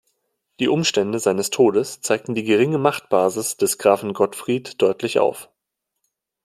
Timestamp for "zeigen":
2.01-2.33